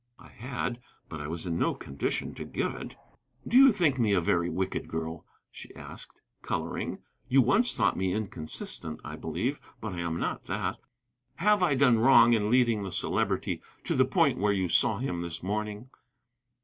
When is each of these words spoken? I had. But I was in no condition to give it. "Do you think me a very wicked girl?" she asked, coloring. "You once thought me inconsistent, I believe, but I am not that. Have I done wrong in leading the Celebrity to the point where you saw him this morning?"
I 0.17 0.29
had. 0.29 0.81
But 1.09 1.21
I 1.21 1.27
was 1.27 1.45
in 1.45 1.59
no 1.59 1.75
condition 1.75 2.33
to 2.33 2.43
give 2.43 2.73
it. 2.73 2.95
"Do 3.47 3.55
you 3.55 3.71
think 3.71 3.99
me 3.99 4.13
a 4.13 4.19
very 4.19 4.49
wicked 4.49 4.87
girl?" 4.87 5.27
she 5.51 5.75
asked, 5.75 6.21
coloring. 6.41 7.03
"You 7.27 7.43
once 7.43 7.71
thought 7.71 7.95
me 7.95 8.11
inconsistent, 8.11 8.99
I 9.05 9.15
believe, 9.15 9.61
but 9.79 9.93
I 9.93 9.99
am 9.99 10.19
not 10.19 10.45
that. 10.45 10.77
Have 11.35 11.61
I 11.61 11.75
done 11.75 11.99
wrong 11.99 12.33
in 12.33 12.49
leading 12.49 12.81
the 12.81 12.91
Celebrity 12.91 13.61
to 13.83 13.93
the 13.93 14.03
point 14.05 14.39
where 14.39 14.53
you 14.53 14.69
saw 14.69 14.97
him 14.97 15.21
this 15.21 15.43
morning?" 15.43 15.91